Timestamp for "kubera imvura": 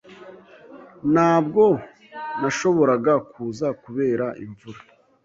3.83-4.79